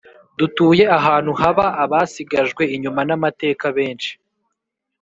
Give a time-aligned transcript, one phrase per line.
[0.39, 4.11] Dutuye ahantu haba abasigajwe inyuma na mateka benshi